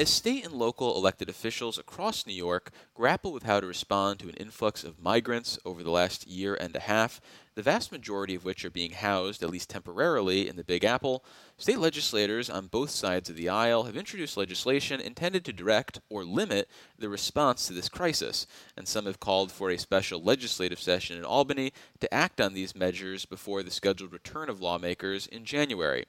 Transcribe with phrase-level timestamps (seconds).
[0.00, 4.30] As state and local elected officials across New York grapple with how to respond to
[4.30, 7.20] an influx of migrants over the last year and a half,
[7.54, 11.22] the vast majority of which are being housed, at least temporarily, in the Big Apple,
[11.58, 16.24] state legislators on both sides of the aisle have introduced legislation intended to direct or
[16.24, 18.46] limit the response to this crisis,
[18.78, 22.74] and some have called for a special legislative session in Albany to act on these
[22.74, 26.06] measures before the scheduled return of lawmakers in January.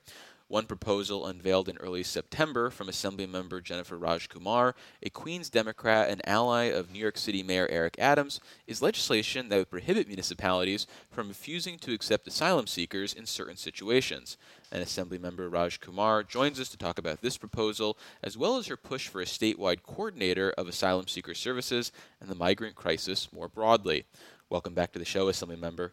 [0.51, 6.63] One proposal unveiled in early September from Assemblymember Jenifer Rajkumar, a Queens Democrat and ally
[6.63, 11.77] of New York City Mayor Eric Adams, is legislation that would prohibit municipalities from refusing
[11.79, 14.35] to accept asylum seekers in certain situations.
[14.73, 19.07] And Assemblymember Rajkumar joins us to talk about this proposal, as well as her push
[19.07, 24.03] for a statewide coordinator of asylum seeker services and the migrant crisis more broadly.
[24.49, 25.91] Welcome back to the show, Assemblymember.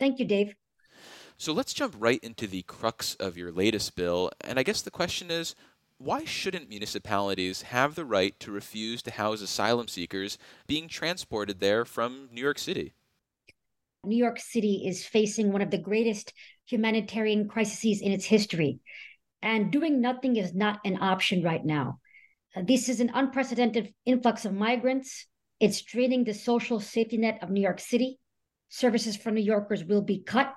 [0.00, 0.54] Thank you, Dave.
[1.42, 4.30] So let's jump right into the crux of your latest bill.
[4.42, 5.56] And I guess the question is
[5.98, 11.84] why shouldn't municipalities have the right to refuse to house asylum seekers being transported there
[11.84, 12.94] from New York City?
[14.04, 16.32] New York City is facing one of the greatest
[16.68, 18.78] humanitarian crises in its history.
[19.42, 21.98] And doing nothing is not an option right now.
[22.54, 25.26] This is an unprecedented influx of migrants.
[25.58, 28.20] It's draining the social safety net of New York City.
[28.68, 30.54] Services for New Yorkers will be cut.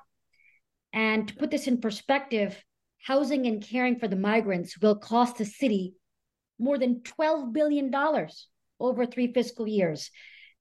[0.96, 2.64] And to put this in perspective,
[3.04, 5.94] housing and caring for the migrants will cost the city
[6.58, 7.94] more than $12 billion
[8.80, 10.10] over three fiscal years.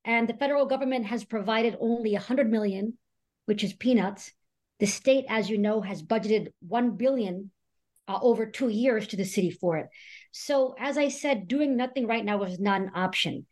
[0.04, 2.98] And the federal government has provided only 100 million,
[3.46, 4.32] which is peanuts.
[4.80, 7.52] The state, as you know, has budgeted 1 billion
[8.08, 9.86] uh, over two years to the city for it.
[10.32, 13.46] So, as I said, doing nothing right now is not an option.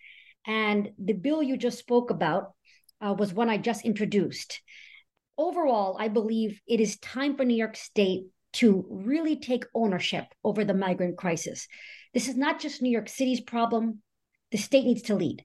[0.47, 2.53] And the bill you just spoke about
[3.01, 4.61] uh, was one I just introduced
[5.39, 10.65] overall, I believe it is time for New York State to really take ownership over
[10.65, 11.67] the migrant crisis.
[12.13, 14.03] This is not just New York City's problem.
[14.51, 15.45] The state needs to lead.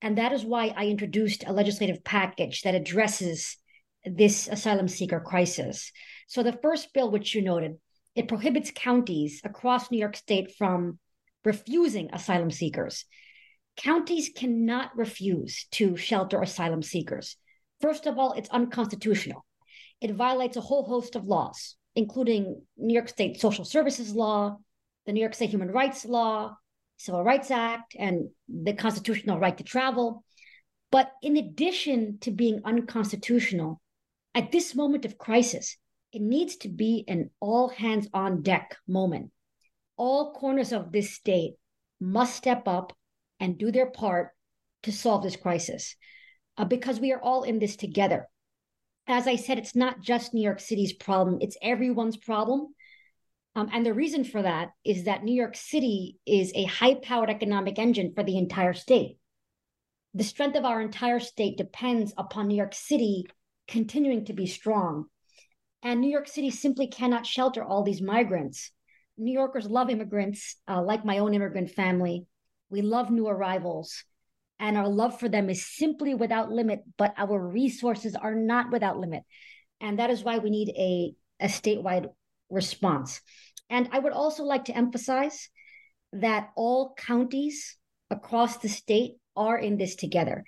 [0.00, 3.56] And that is why I introduced a legislative package that addresses
[4.04, 5.90] this asylum seeker crisis.
[6.28, 7.78] So the first bill, which you noted,
[8.14, 10.98] it prohibits counties across New York State from
[11.44, 13.06] refusing asylum seekers.
[13.76, 17.36] Counties cannot refuse to shelter asylum seekers.
[17.84, 19.44] First of all, it's unconstitutional.
[20.00, 24.56] It violates a whole host of laws, including New York State social services law,
[25.04, 26.56] the New York State human rights law,
[26.96, 30.24] Civil Rights Act, and the constitutional right to travel.
[30.90, 33.82] But in addition to being unconstitutional,
[34.34, 35.76] at this moment of crisis,
[36.10, 39.30] it needs to be an all hands on deck moment.
[39.98, 41.56] All corners of this state
[42.00, 42.94] must step up
[43.40, 44.30] and do their part
[44.84, 45.96] to solve this crisis
[46.56, 48.28] uh, because we are all in this together.
[49.06, 52.74] As I said, it's not just New York City's problem, it's everyone's problem.
[53.56, 57.30] Um, and the reason for that is that New York City is a high powered
[57.30, 59.18] economic engine for the entire state.
[60.14, 63.26] The strength of our entire state depends upon New York City
[63.68, 65.06] continuing to be strong.
[65.82, 68.70] And New York City simply cannot shelter all these migrants.
[69.16, 72.26] New Yorkers love immigrants, uh, like my own immigrant family.
[72.70, 74.02] We love new arrivals
[74.64, 78.98] and our love for them is simply without limit, but our resources are not without
[78.98, 79.22] limit.
[79.78, 82.08] And that is why we need a, a statewide
[82.48, 83.20] response.
[83.68, 85.50] And I would also like to emphasize
[86.14, 87.76] that all counties
[88.08, 90.44] across the state are in this together.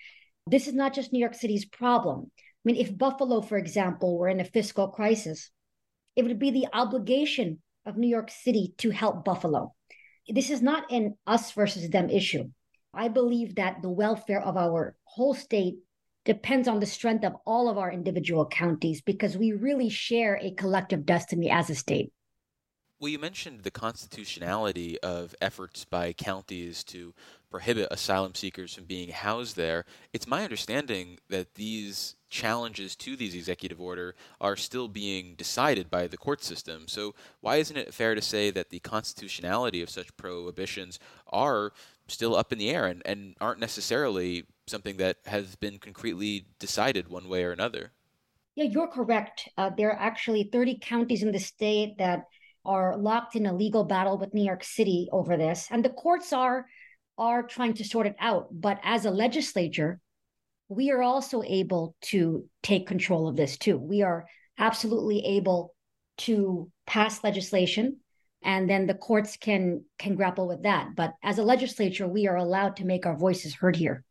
[0.46, 2.30] This is not just New York City's problem.
[2.38, 5.50] I mean, if Buffalo, for example, were in a fiscal crisis,
[6.14, 9.74] it would be the obligation of New York City to help Buffalo.
[10.26, 12.48] This is not an us versus them issue.
[12.96, 15.76] I believe that the welfare of our whole state
[16.24, 20.50] depends on the strength of all of our individual counties because we really share a
[20.52, 22.12] collective destiny as a state.
[22.98, 27.12] Well, you mentioned the constitutionality of efforts by counties to
[27.50, 29.84] prohibit asylum seekers from being housed there.
[30.14, 36.06] It's my understanding that these challenges to these executive order are still being decided by
[36.06, 36.88] the court system.
[36.88, 41.72] So why isn't it fair to say that the constitutionality of such prohibitions are
[42.08, 47.08] still up in the air and, and aren't necessarily something that has been concretely decided
[47.08, 47.92] one way or another?
[48.54, 49.48] Yeah, you're correct.
[49.56, 52.24] Uh, there are actually 30 counties in the state that
[52.64, 56.32] are locked in a legal battle with New York City over this, and the courts
[56.32, 56.66] are
[57.18, 58.48] are trying to sort it out.
[58.50, 60.00] But as a legislature,
[60.68, 63.76] we are also able to take control of this too.
[63.76, 64.26] We are
[64.58, 65.74] absolutely able
[66.18, 67.98] to pass legislation
[68.42, 72.36] and then the courts can can grapple with that but as a legislature we are
[72.36, 74.02] allowed to make our voices heard here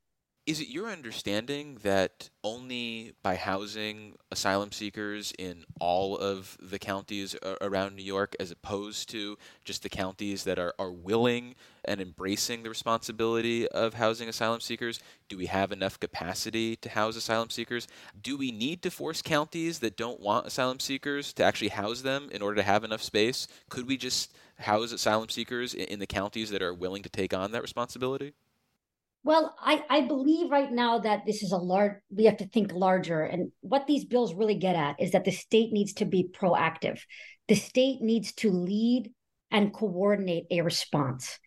[0.45, 7.35] Is it your understanding that only by housing asylum seekers in all of the counties
[7.61, 12.61] around New York, as opposed to just the counties that are, are willing and embracing
[12.61, 14.99] the responsibility of housing asylum seekers,
[15.29, 17.87] do we have enough capacity to house asylum seekers?
[18.21, 22.29] Do we need to force counties that don't want asylum seekers to actually house them
[22.31, 23.47] in order to have enough space?
[23.69, 27.51] Could we just house asylum seekers in the counties that are willing to take on
[27.53, 28.35] that responsibility?
[29.25, 32.71] Well, I, I believe right now that this is a large, we have to think
[32.71, 33.23] larger.
[33.23, 36.99] And what these bills really get at is that the state needs to be proactive.
[37.47, 39.11] The state needs to lead
[39.49, 41.39] and coordinate a response.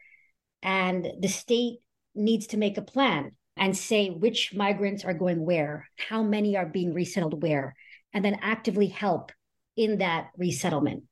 [0.60, 1.78] And the state
[2.16, 6.66] needs to make a plan and say which migrants are going where, how many are
[6.66, 7.76] being resettled where,
[8.12, 9.30] and then actively help
[9.76, 11.04] in that resettlement.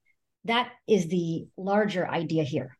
[0.47, 2.77] That is the larger idea here.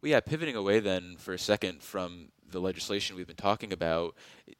[0.00, 4.14] Well, yeah, pivoting away then for a second from the legislation we've been talking about,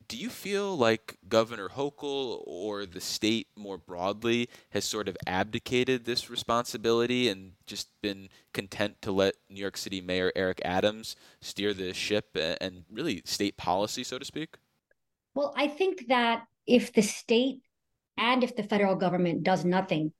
[0.08, 6.04] do you feel like Governor Hochul or the state more broadly has sort of abdicated
[6.04, 11.72] this responsibility and just been content to let New York City Mayor Eric Adams steer
[11.72, 14.56] the ship and really state policy, so to speak?
[15.34, 17.60] Well, I think that if the state
[18.18, 20.12] and if the federal government does nothing,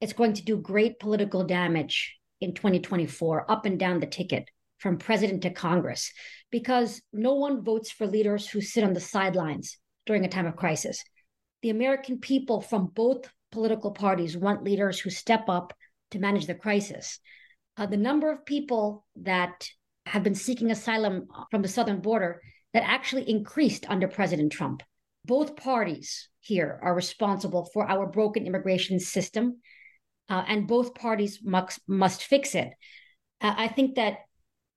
[0.00, 4.98] it's going to do great political damage in 2024 up and down the ticket from
[4.98, 6.12] president to Congress
[6.50, 10.56] because no one votes for leaders who sit on the sidelines during a time of
[10.56, 11.02] crisis.
[11.62, 15.72] The American people from both political parties want leaders who step up
[16.10, 17.18] to manage the crisis.
[17.76, 19.68] Uh, the number of people that
[20.06, 22.40] have been seeking asylum from the southern border
[22.72, 24.82] that actually increased under President Trump.
[25.24, 29.60] Both parties here are responsible for our broken immigration system,
[30.28, 32.68] uh, and both parties must, must fix it.
[33.40, 34.18] Uh, I think that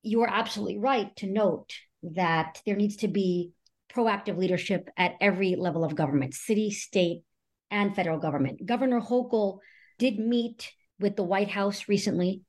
[0.02, 3.52] you are absolutely right to note that there needs to be
[3.92, 7.22] proactive leadership at every level of government city, state,
[7.70, 8.64] and federal government.
[8.64, 9.58] Governor Hochul
[9.98, 12.42] did meet with the White House recently,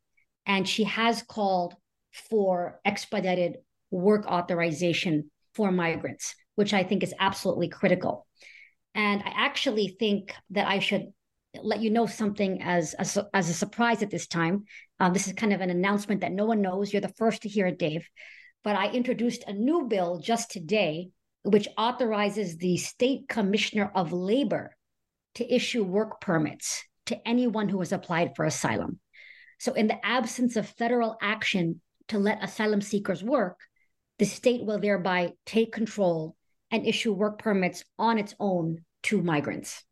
[0.45, 1.75] and she has called
[2.29, 3.57] for expedited
[3.89, 8.27] work authorization for migrants, which I think is absolutely critical.
[8.93, 11.07] And I actually think that I should
[11.61, 14.65] let you know something as as, as a surprise at this time.
[14.99, 16.91] Um, this is kind of an announcement that no one knows.
[16.91, 18.07] You're the first to hear it, Dave.
[18.63, 21.09] But I introduced a new bill just today,
[21.43, 24.75] which authorizes the state commissioner of labor
[25.35, 28.99] to issue work permits to anyone who has applied for asylum.
[29.59, 33.57] So, in the absence of federal action to let asylum seekers work,
[34.19, 36.35] the state will thereby take control
[36.69, 39.83] and issue work permits on its own to migrants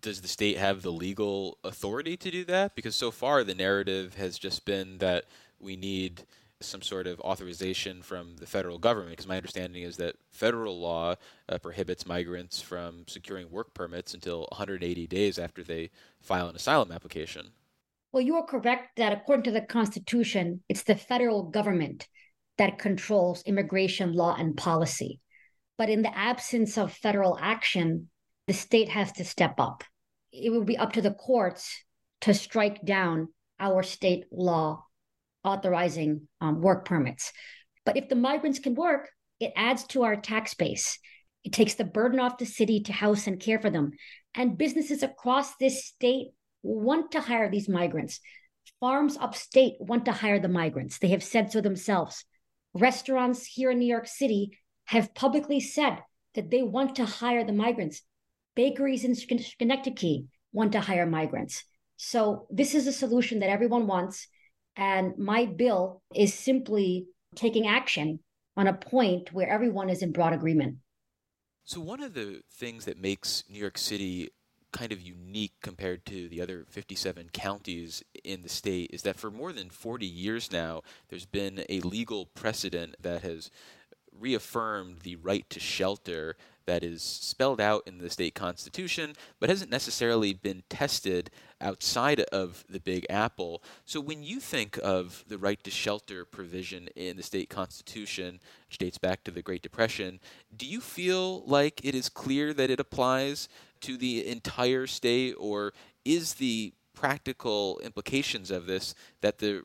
[0.00, 2.74] does the state have the legal authority to do that?
[2.74, 5.24] Because so far the narrative has just been that
[5.60, 6.24] we need
[6.60, 9.10] some sort of authorization from the federal government.
[9.10, 11.16] Because my understanding is that federal law
[11.48, 15.90] uh, prohibits migrants from securing work permits until 180 days after they
[16.20, 17.48] file an asylum application.
[18.12, 22.06] Well, you are correct that according to the Constitution, it's the federal government
[22.58, 25.20] that controls immigration law and policy.
[25.78, 28.10] But in the absence of federal action,
[28.46, 29.84] the state has to step up.
[30.32, 31.84] It will be up to the courts
[32.22, 33.28] to strike down
[33.60, 34.84] our state law
[35.44, 37.32] authorizing um, work permits.
[37.84, 39.08] But if the migrants can work,
[39.40, 40.98] it adds to our tax base.
[41.44, 43.92] It takes the burden off the city to house and care for them.
[44.34, 46.28] And businesses across this state
[46.62, 48.20] want to hire these migrants.
[48.78, 50.98] Farms upstate want to hire the migrants.
[50.98, 52.24] They have said so themselves.
[52.74, 55.98] Restaurants here in New York City have publicly said
[56.34, 58.02] that they want to hire the migrants
[58.54, 61.64] bakeries in Schenectady want to hire migrants.
[61.96, 64.28] So this is a solution that everyone wants.
[64.76, 68.20] And my bill is simply taking action
[68.56, 70.76] on a point where everyone is in broad agreement.
[71.64, 74.30] So, one of the things that makes New York City
[74.72, 79.30] kind of unique compared to the other 57 counties in the state is that for
[79.30, 83.50] more than 40 years now, there's been a legal precedent that has
[84.18, 89.70] reaffirmed the right to shelter that is spelled out in the state constitution, but hasn't
[89.70, 93.62] necessarily been tested outside of the Big Apple.
[93.84, 98.78] So when you think of the right to shelter provision in the state constitution, which
[98.78, 100.20] dates back to the Great Depression,
[100.56, 103.48] do you feel like it is clear that it applies
[103.82, 105.72] to the entire state, or
[106.04, 109.62] is the practical implications of this that the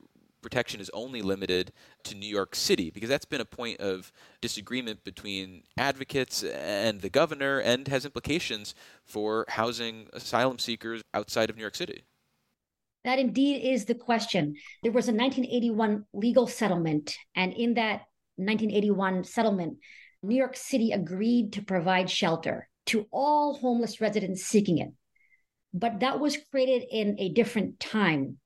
[0.47, 1.73] protection is only limited
[2.05, 7.09] to New York City, because that's been a point of disagreement between advocates and the
[7.09, 8.73] governor and has implications
[9.03, 12.05] for housing asylum seekers outside of New York City.
[13.03, 14.55] That indeed is the question.
[14.83, 18.03] There was a 1981 legal settlement, and in that
[18.37, 19.79] 1981 settlement,
[20.23, 24.93] New York City agreed to provide shelter to all homeless residents seeking it.
[25.73, 28.37] But that was created in a different time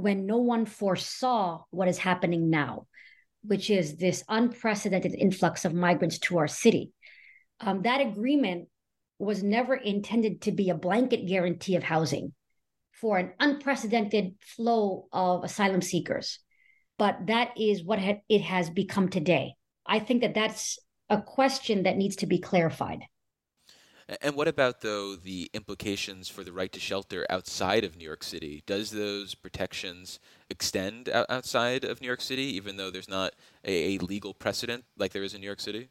[0.00, 2.86] when no one foresaw what is happening now,
[3.42, 6.92] which is this unprecedented influx of migrants to our city.
[7.60, 8.68] Um, that agreement
[9.18, 12.32] was never intended to be a blanket guarantee of housing
[13.00, 16.38] for an unprecedented flow of asylum seekers.
[16.98, 19.54] But that is what it has become today.
[19.86, 20.78] I think that that's
[21.08, 23.00] a question that needs to be clarified.
[24.20, 28.24] And what about, though, the implications for the right to shelter outside of New York
[28.24, 28.62] City?
[28.66, 34.34] Does those protections extend outside of New York City, even though there's not a, legal
[34.34, 35.90] precedent like there is in New York City?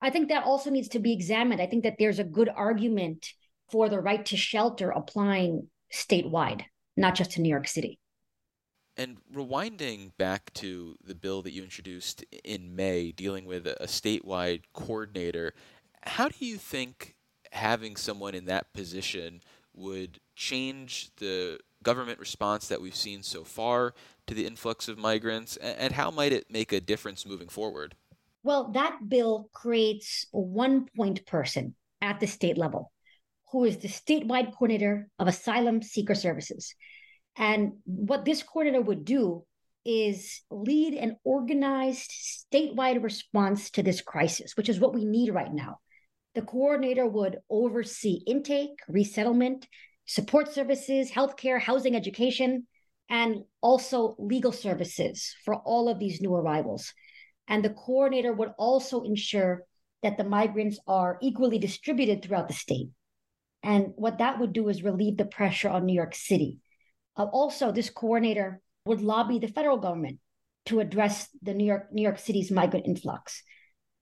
[0.00, 1.60] I think that also needs to be examined.
[1.60, 3.32] I think that there's a good argument
[3.70, 6.62] for the right to shelter applying statewide,
[6.96, 8.00] not just to New York City.
[8.96, 14.62] And rewinding back to the bill that you introduced in May dealing with a statewide
[14.72, 15.52] coordinator,
[16.02, 17.15] how do you think
[17.56, 19.40] having someone in that position
[19.74, 23.94] would change the government response that we've seen so far
[24.26, 27.94] to the influx of migrants, and how might it make a difference moving forward?
[28.42, 32.92] Well, that bill creates a one point person at the state level
[33.52, 36.74] who is the statewide coordinator of asylum seeker services.
[37.36, 39.44] And what this coordinator would do
[39.84, 45.52] is lead an organized statewide response to this crisis, which is what we need right
[45.52, 45.78] now.
[46.36, 49.66] The coordinator would oversee intake, resettlement,
[50.04, 52.66] support services, healthcare, housing, education,
[53.08, 56.92] and also legal services for all of these new arrivals.
[57.48, 59.64] And the coordinator would also ensure
[60.02, 62.90] that the migrants are equally distributed throughout the state.
[63.62, 66.58] And what that would do is relieve the pressure on New York City.
[67.16, 70.18] Uh, also, this coordinator would lobby the federal government
[70.66, 73.42] to address the New York New York City's migrant influx.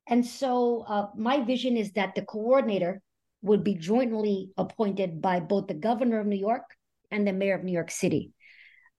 [0.06, 3.00] And so uh, my vision is that the coordinator
[3.42, 6.64] would be jointly appointed by both the governor of New York
[7.10, 8.32] and the mayor of New York City.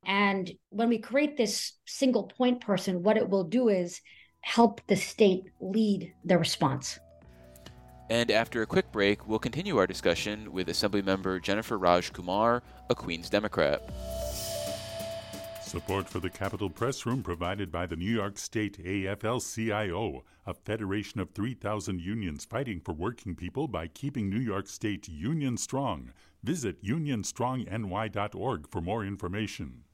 [0.05, 4.01] And when we create this single point person, what it will do is
[4.41, 6.99] help the state lead the response.
[8.11, 13.31] And after a quick break, we'll continue our discussion with Assemblymember Jenifer Rajkumar, a Queens
[13.31, 13.81] Democrat.
[15.65, 20.53] Support for the Capitol Press Room provided by the New York State AFL CIO, a
[20.53, 26.11] federation of 3,000 unions fighting for working people by keeping New York State union strong.
[26.43, 29.85] Visit unionstrongny.org for more information.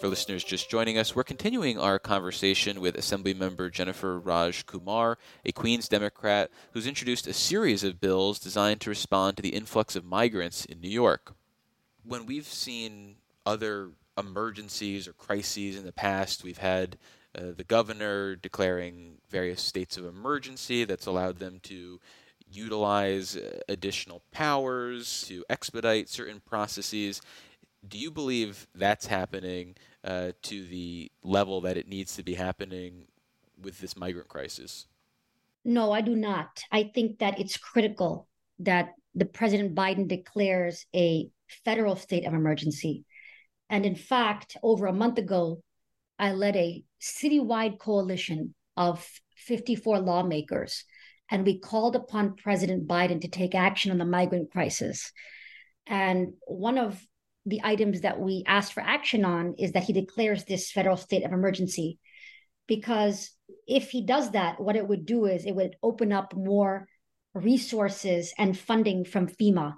[0.00, 5.88] For listeners just joining us, we're continuing our conversation with Assemblymember Jenifer Rajkumar, a Queens
[5.88, 10.64] Democrat who's introduced a series of bills designed to respond to the influx of migrants
[10.64, 11.34] in New York
[12.04, 13.16] when we've seen
[13.46, 16.96] other emergencies or crises in the past, we've had
[17.36, 22.00] uh, the governor declaring various states of emergency that's allowed them to
[22.52, 27.22] utilize uh, additional powers to expedite certain processes.
[27.88, 33.06] Do you believe that's happening uh, to the level that it needs to be happening
[33.62, 34.86] with this migrant crisis?
[35.64, 36.62] No, I do not.
[36.72, 38.26] I think that it's critical
[38.60, 41.28] that the President Biden declares a
[41.64, 43.04] federal state of emergency.
[43.68, 45.62] And in fact, over a month ago,
[46.18, 50.84] I led a citywide coalition of 54 lawmakers,
[51.30, 55.12] and we called upon President Biden to take action on the migrant crisis.
[55.86, 57.00] And one of
[57.46, 61.24] the items that we asked for action on is that he declares this federal state
[61.24, 61.98] of emergency.
[62.66, 63.30] Because
[63.66, 66.86] if he does that, what it would do is it would open up more
[67.34, 69.74] resources and funding from FEMA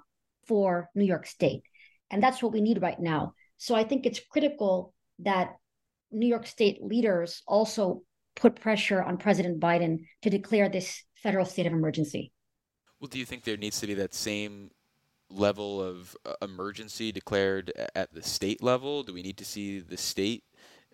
[0.47, 1.63] for New York State.
[2.11, 3.33] And that's what we need right now.
[3.57, 5.55] So I think it's critical that
[6.11, 8.03] New York State leaders also
[8.35, 12.31] put pressure on President Biden to declare this federal state of emergency.
[12.99, 14.71] Well, do you think there needs to be that same
[15.29, 19.03] level of uh, emergency declared at the state level?
[19.03, 20.43] Do we need to see the state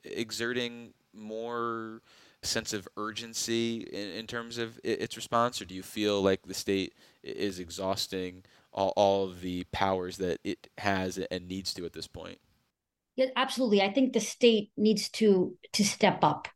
[0.04, 2.02] exerting more
[2.42, 6.54] sense of urgency in, in terms of its response, or do you feel like the
[6.54, 6.94] state
[7.24, 12.08] is exhausting all, all of the powers that it has and needs to at this
[12.08, 12.40] point.
[13.16, 13.82] Yeah, absolutely.
[13.82, 16.48] I think the state needs to to step up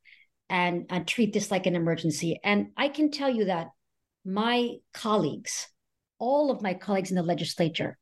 [0.49, 2.39] and, and treat this like an emergency.
[2.43, 3.67] And I can tell you that
[4.23, 5.67] my colleagues,
[6.19, 7.97] all of my colleagues in the legislature,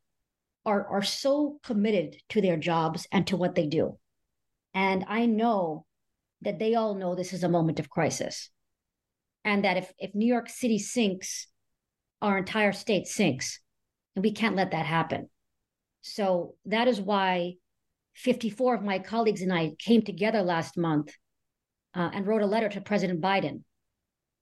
[0.66, 3.98] are are so committed to their jobs and to what they do.
[4.74, 5.86] And I know
[6.42, 8.50] that they all know this is a moment of crisis.
[9.44, 11.48] And that if, if New York City sinks,
[12.22, 13.60] our entire state sinks.
[14.16, 15.30] And we can't let that happen.
[16.02, 17.56] So that is why
[18.16, 21.14] 54 of my colleagues and I came together last month
[21.96, 23.64] uh, and wrote a letter to President Biden.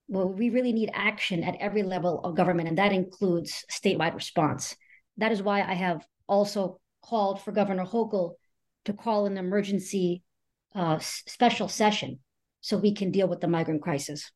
[0.08, 4.75] Well, we really need action at every level of government, and that includes statewide response.
[5.18, 8.34] That is why I have also called for Governor Hochul
[8.86, 10.24] to call an emergency
[10.75, 12.19] uh, special session
[12.61, 14.31] so we can deal with the migrant crisis.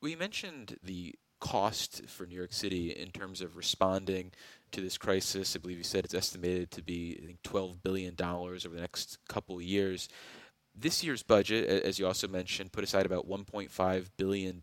[0.00, 4.30] We mentioned the cost for New York City in terms of responding
[4.70, 5.56] to this crisis.
[5.56, 9.18] I believe you said it's estimated to be I think $12 billion over the next
[9.28, 10.08] couple years.
[10.74, 14.60] This year's budget, as you also mentioned, put aside about $1.5 billion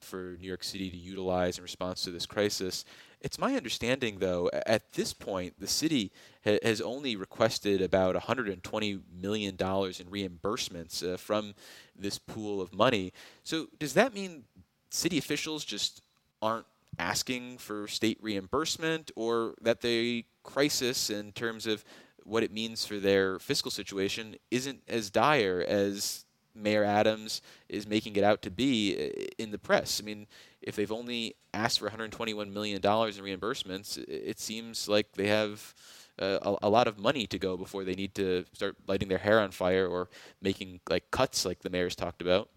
[0.00, 2.84] for New York City to utilize in response to this crisis.
[3.22, 6.10] It's my understanding, though, at this point, the city
[6.44, 11.54] ha- has only requested about $120 million in reimbursements uh, from
[11.96, 13.12] this pool of money.
[13.44, 14.44] So, does that mean
[14.90, 16.02] city officials just
[16.42, 16.66] aren't
[16.98, 21.84] asking for state reimbursement or that the crisis in terms of
[22.24, 28.16] what it means for their fiscal situation isn't as dire as Mayor Adams is making
[28.16, 28.92] it out to be
[29.38, 30.00] in the press.
[30.00, 30.26] I mean,
[30.60, 35.74] if they've only asked for 121 million dollars in reimbursements, it seems like they have
[36.20, 39.18] uh, a, a, lot of money to go before they need to start lighting their
[39.18, 40.10] hair on fire or
[40.42, 42.50] making like cuts like the mayor's talked about.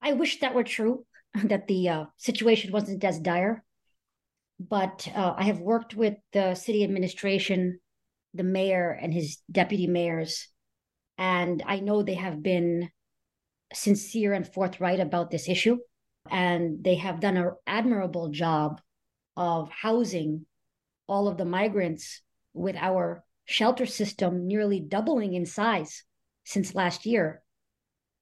[0.00, 1.04] I wish that were true,
[1.44, 3.64] that the uh, situation wasn't as dire.
[4.60, 7.80] But uh, I have worked with the city administration
[8.34, 10.48] the mayor and his deputy mayors.
[11.18, 12.90] And I know they have been
[13.72, 15.78] sincere and forthright about this issue.
[16.30, 18.80] And they have done an admirable job
[19.36, 20.46] of housing
[21.08, 22.22] all of the migrants
[22.52, 26.04] with our shelter system nearly doubling in size
[26.44, 27.42] since last year.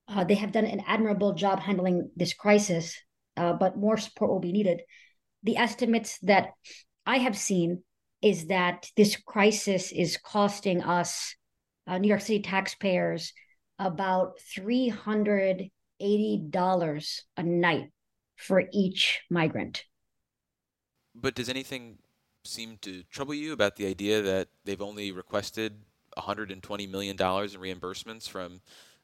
[0.06, 2.96] Uh, they have done an admirable job handling this crisis,
[3.36, 4.80] uh, but more support will be needed.
[5.42, 6.50] The estimates that
[7.04, 7.82] I have seen
[8.22, 11.36] is that this crisis is costing us,
[11.86, 13.32] uh, New York City taxpayers,
[13.78, 15.70] about $380
[17.36, 17.90] a night
[18.36, 19.84] for each migrant.
[21.14, 21.98] But does anything
[22.44, 25.74] seem to trouble you about the idea that they've only requested
[26.16, 28.60] $120 million in reimbursements from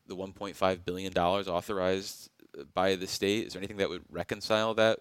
[0.07, 2.31] the $1.5 billion authorized
[2.75, 3.47] by the state?
[3.47, 5.01] Is there anything that would reconcile that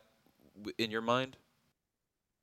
[0.78, 1.38] in your mind?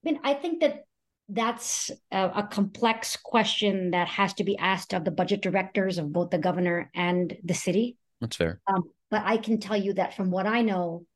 [0.05, 0.85] I mean, I think that
[1.31, 6.13] that's a, a, complex question that has to be asked of the budget directors of
[6.13, 7.97] both the governor and the city.
[8.21, 8.61] That's fair.
[8.67, 11.07] Um, but I can tell you that from what I know,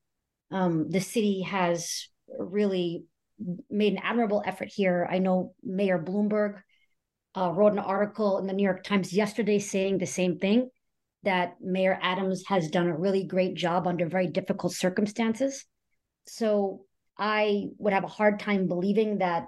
[0.50, 3.04] um, the city has really
[3.68, 5.08] made an admirable effort here.
[5.10, 6.60] I know Mayor Bloomberg
[7.36, 10.70] uh, wrote an article in the New York Times yesterday saying the same thing
[11.24, 15.64] that Mayor Adams has done a really great job under very difficult circumstances.
[16.26, 16.84] So
[17.18, 19.46] I would have a hard time believing that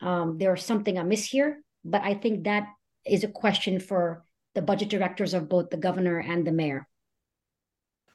[0.00, 1.62] um, there's something amiss here.
[1.84, 2.66] But I think that
[3.06, 6.88] is a question for the budget directors of both the governor and the mayor.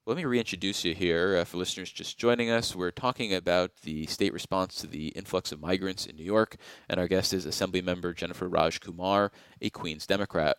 [0.08, 2.76] Let me reintroduce you here uh, for listeners just joining us.
[2.76, 6.58] We're talking about the state response to the influx of migrants in New York,
[6.89, 9.30] and our guest is Assemblymember Jenifer Rajkumar,
[9.62, 10.58] a Queens Democrat.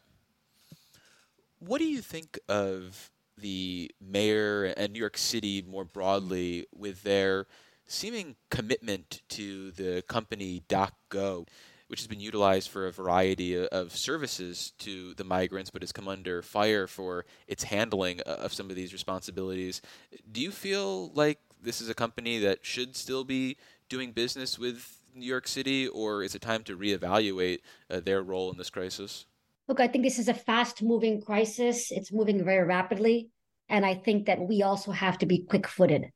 [1.58, 7.46] What do you think of the mayor and New York City more broadly with their
[7.92, 11.46] seeming commitment to the company DocGo,
[11.88, 16.08] which has been utilized for a variety of services to the migrants, but has come
[16.08, 19.82] under fire for its handling of some of these responsibilities.
[20.30, 23.58] Do you feel like this is a company that should still be
[23.90, 27.58] doing business with New York City, or is it time to reevaluate
[27.90, 29.26] uh, their role in this crisis?
[29.68, 31.90] Look, I think this is a fast moving crisis.
[31.90, 33.28] It's moving very rapidly.
[33.68, 36.10] And I think that we also have to be quick footed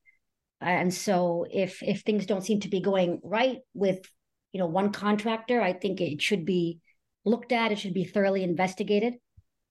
[0.61, 4.01] and so if if things don't seem to be going right with
[4.53, 6.81] you know one contractor i think it should be
[7.27, 9.15] looked at it should be thoroughly investigated.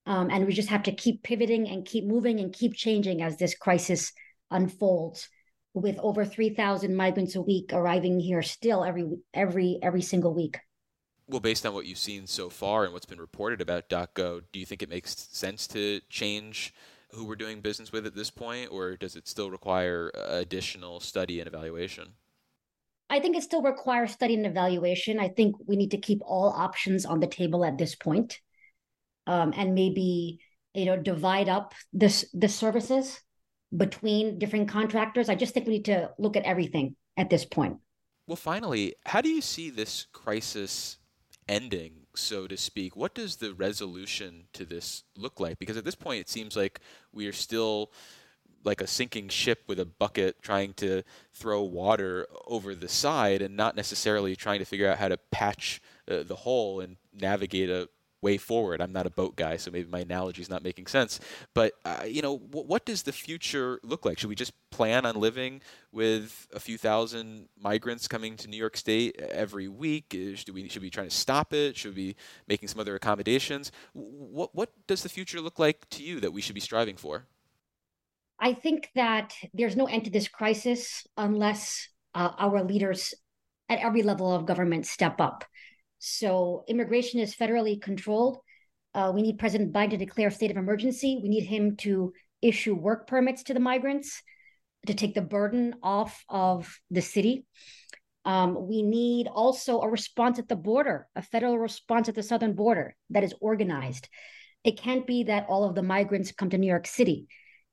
[0.06, 3.38] Um, and we just have to keep pivoting and keep moving and keep changing as
[3.38, 4.12] this crisis
[4.52, 5.28] unfolds
[5.74, 10.60] with over 3000 migrants a week arriving here still every every every single week.
[11.28, 14.60] Well based on what you've seen so far and what's been reported about DocGo do
[14.60, 16.72] you think it makes sense to change
[17.16, 21.40] who we're doing business with at this point, or does it still require additional study
[21.40, 22.14] and evaluation?
[23.10, 25.20] I think it still requires study and evaluation.
[25.20, 28.40] I think we need to keep all options on the table at this point,
[29.28, 30.40] um, and maybe
[30.74, 33.22] you know divide up this the services
[33.76, 35.30] between different contractors.
[35.30, 37.78] I just think we need to look at everything at this point.
[38.28, 40.98] Well, finally, how do you see this crisis
[41.48, 42.96] ending so to speak.
[42.96, 45.60] What does the resolution to this look like?
[45.60, 46.80] Because at this point, it seems like
[47.14, 47.92] we are still
[48.64, 53.56] like a sinking ship with a bucket trying to throw water over the side and
[53.56, 57.88] not necessarily trying to figure out how to patch uh, the hole and navigate a
[58.26, 58.82] way forward.
[58.82, 61.20] I'm not a boat guy, so maybe my analogy is not making sense.
[61.54, 64.18] But uh, you know, w- what does the future look like?
[64.18, 65.62] Should we just plan on living
[65.92, 70.06] with a few thousand migrants coming to New York State every week?
[70.14, 71.78] Uh, should we should we try to stop it?
[71.78, 72.16] Should we be
[72.48, 73.72] making some other accommodations?
[73.94, 77.26] What what does the future look like to you that we should be striving for?
[78.40, 83.14] I think that there's no end to this crisis unless uh, our leaders
[83.70, 85.46] at every level of government step up.
[86.08, 88.38] So immigration is federally controlled.
[88.94, 91.20] Uh, we need President Biden to declare a state of emergency.
[91.22, 92.14] We need him to
[92.44, 94.22] issue work permits to the migrants
[94.86, 97.48] to take the burden off of the city.
[98.24, 102.54] Um, we need also a response at the border, a federal response at the southern
[102.54, 104.08] border that is organized.
[104.64, 107.26] It can't be that all of the migrants come to New York City.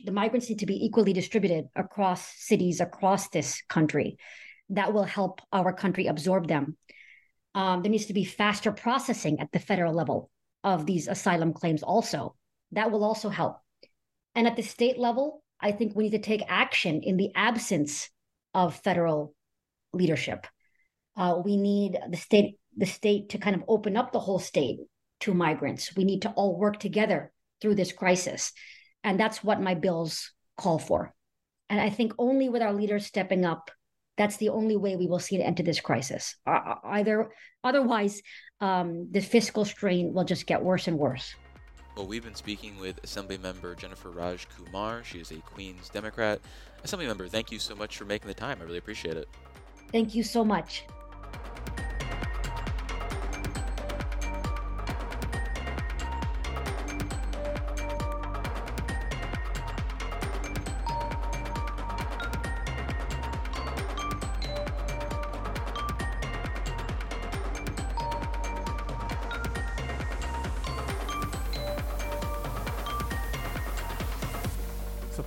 [0.02, 4.16] The migrants need to be equally distributed across cities across this country.
[4.70, 6.78] That will help our country absorb them.
[7.54, 10.30] Um, there needs to be faster processing at the federal level
[10.64, 12.34] of these asylum claims, also.
[12.72, 13.58] That will also help.
[14.34, 18.08] And at the state level, I think we need to take action in the absence
[18.54, 19.34] of federal
[19.92, 20.46] leadership.
[21.16, 24.78] Uh, we need the state the state to kind of open up the whole state
[25.20, 25.94] to migrants.
[25.94, 28.52] We need to all work together through this crisis,
[29.04, 31.12] and that's what my bills call for.
[31.68, 33.70] And I think only with our leaders stepping up
[34.22, 36.36] that's the only way we will see an end to this crisis.
[36.46, 37.32] Uh, either
[37.64, 38.22] otherwise,
[38.60, 41.34] um, the fiscal strain will just get worse and worse.
[41.96, 45.04] Well, we've been speaking with Assemblymember Jenifer Rajkumar.
[45.04, 46.40] She is a Queens Democrat.
[46.84, 48.58] Assemblymember, thank you so much for making the time.
[48.60, 49.28] I really appreciate it.
[49.90, 50.84] Thank you so much.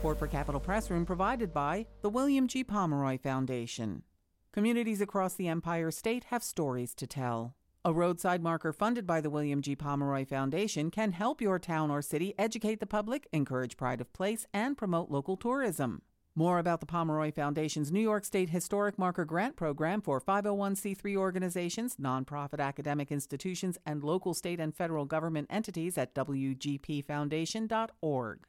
[0.06, 2.64] Support for Capitol Press Room provided by the William G.
[2.64, 4.04] Pomeroy Foundation.
[4.52, 7.56] Communities across the Empire State have stories to tell.
[7.84, 9.76] A roadside marker funded by the William G.
[9.76, 14.46] Pomeroy Foundation can help your town or city educate the public, encourage pride of place,
[14.54, 16.04] and promote local tourism.
[16.36, 21.96] More about the Pomeroy Foundation's New York State Historic Marker Grant Program for 501c3 organizations,
[21.96, 28.40] nonprofit academic institutions, and local, state, and federal government entities at wgpfoundation.org.